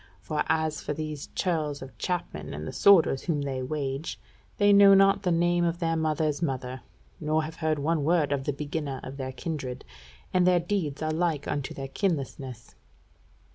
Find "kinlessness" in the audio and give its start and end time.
11.87-12.73